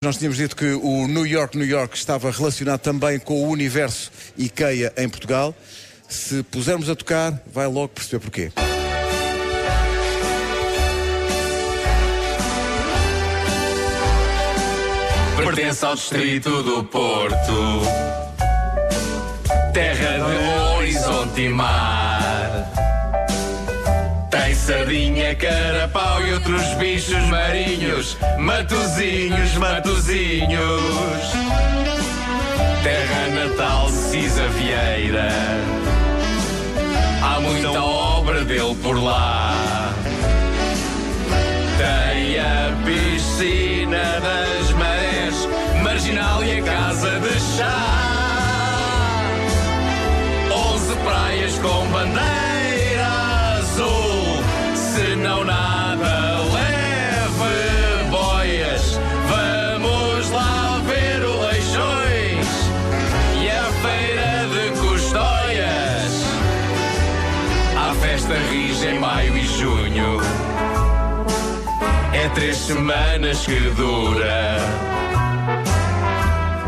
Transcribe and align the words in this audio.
Nós 0.00 0.16
tínhamos 0.16 0.38
dito 0.38 0.54
que 0.54 0.64
o 0.74 1.08
New 1.08 1.26
York, 1.26 1.58
New 1.58 1.66
York 1.66 1.96
estava 1.96 2.30
relacionado 2.30 2.78
também 2.78 3.18
com 3.18 3.42
o 3.42 3.48
universo 3.48 4.12
IKEA 4.36 4.92
em 4.96 5.08
Portugal. 5.08 5.52
Se 6.08 6.44
pusermos 6.44 6.88
a 6.88 6.94
tocar, 6.94 7.42
vai 7.52 7.66
logo 7.66 7.88
perceber 7.88 8.20
porquê. 8.20 8.52
Pertence 15.36 15.84
ao 15.84 15.96
distrito 15.96 16.62
do 16.62 16.84
Porto, 16.84 17.82
sardinha, 24.58 25.34
carapau 25.34 26.20
e 26.26 26.34
outros 26.34 26.62
bichos 26.74 27.22
marinhos, 27.28 28.18
matozinhos, 28.38 29.54
matozinhos. 29.54 31.22
Terra 32.82 33.28
natal, 33.34 33.88
Cisa 33.88 34.48
Vieira. 34.48 35.28
Há 37.22 37.40
muita 37.40 37.82
obra 37.82 38.44
dele 38.44 38.76
por 38.82 39.02
lá. 39.02 39.94
Tem 41.78 42.38
a 42.38 42.72
piscina 42.84 44.20
das 44.20 44.70
marés, 44.72 45.48
marginal 45.82 46.44
e 46.44 46.58
a 46.58 46.62
casa 46.62 47.20
de 47.20 47.40
chá. 47.56 48.07
Não 55.28 55.44
nada 55.44 56.38
leve 56.54 58.08
boias. 58.10 58.98
Vamos 59.28 60.30
lá 60.30 60.80
ver 60.86 61.22
o 61.22 61.40
Leixões 61.46 62.46
e 63.42 63.50
a 63.50 63.64
feira 63.82 64.48
de 64.54 64.80
Custóias. 64.80 66.24
A 67.76 67.94
festa 68.00 68.34
rige 68.50 68.86
em 68.86 68.98
maio 68.98 69.36
e 69.36 69.46
junho. 69.46 70.20
É 72.14 72.28
três 72.30 72.56
semanas 72.56 73.44
que 73.44 73.60
dura. 73.76 74.56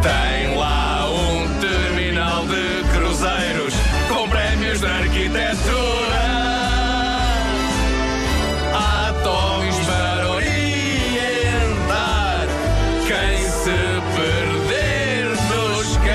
Tem 0.02 0.56
lá 0.56 1.08
um 1.08 1.60
terminal 1.60 2.44
de 2.46 2.84
cruzeiros 2.92 3.74
com 4.08 4.28
prémios 4.28 4.80
de 4.80 4.86
arquitetura. 4.86 5.49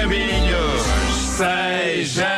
Caminhos. 0.05 0.83
Seja 1.37 2.34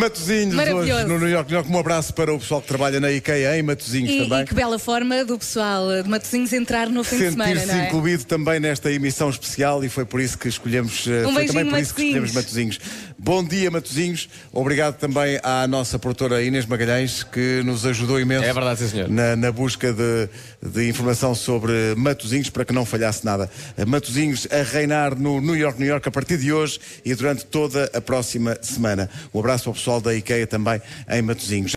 Matozinhos 0.00 0.54
hoje 0.54 1.04
no 1.04 1.18
New 1.18 1.28
York, 1.28 1.50
New 1.50 1.58
York. 1.58 1.70
Um 1.70 1.78
abraço 1.78 2.14
para 2.14 2.32
o 2.32 2.38
pessoal 2.38 2.62
que 2.62 2.68
trabalha 2.68 2.98
na 2.98 3.12
IKEA 3.12 3.58
em 3.58 3.62
Matozinhos 3.62 4.10
E, 4.10 4.22
também. 4.22 4.42
e 4.42 4.46
que 4.46 4.54
bela 4.54 4.78
forma 4.78 5.24
do 5.24 5.38
pessoal 5.38 6.02
de 6.02 6.08
Matosinhos 6.08 6.52
entrar 6.54 6.88
no 6.88 7.04
fim 7.04 7.18
de 7.18 7.30
semana, 7.32 7.50
Sentir-se 7.60 7.74
não 7.74 7.80
é? 7.82 7.86
incluído 7.86 8.24
também 8.24 8.58
nesta 8.58 8.90
emissão 8.90 9.28
especial 9.28 9.84
e 9.84 9.88
foi 9.88 10.04
por 10.06 10.20
isso 10.20 10.38
que 10.38 10.48
escolhemos 10.48 11.06
eh, 11.06 11.26
Um 11.26 11.34
foi 11.34 11.46
também 11.46 11.66
por 11.66 11.78
isso 11.78 11.94
que 11.94 12.02
escolhemos 12.02 12.32
Matosinhos. 12.32 12.78
Matozinhos. 12.78 13.10
Bom 13.18 13.44
dia, 13.44 13.70
Matozinhos. 13.70 14.28
Obrigado 14.52 14.96
também 14.96 15.38
à 15.42 15.66
nossa 15.68 15.98
produtora 15.98 16.42
Inês 16.42 16.64
Magalhães, 16.64 17.22
que 17.22 17.62
nos 17.64 17.84
ajudou 17.84 18.18
imenso 18.18 18.44
É 18.44 18.52
verdade, 18.54 18.80
sim, 18.80 18.88
senhor. 18.88 19.08
Na, 19.10 19.36
na 19.36 19.52
busca 19.52 19.92
de, 19.92 20.28
de 20.62 20.88
informação 20.88 21.34
sobre 21.34 21.72
Matozinhos 21.96 22.48
para 22.48 22.64
que 22.64 22.72
não 22.72 22.86
falhasse 22.86 23.22
nada. 23.24 23.50
Matozinhos 23.86 24.46
a 24.50 24.62
reinar 24.62 25.14
no 25.18 25.40
New 25.40 25.56
York, 25.56 25.78
New 25.78 25.88
York 25.88 26.08
a 26.08 26.10
partir 26.10 26.38
de 26.38 26.52
hoje 26.52 26.80
e 27.04 27.14
durante 27.14 27.44
toda 27.44 27.90
a 27.92 28.00
próxima 28.00 28.56
semana. 28.62 29.10
Um 29.34 29.40
abraço 29.40 29.68
ao 29.68 29.74
pessoal 29.74 29.89
da 29.98 30.14
IKEA 30.14 30.46
também 30.46 30.80
em 31.08 31.22
Matozinhos. 31.22 31.72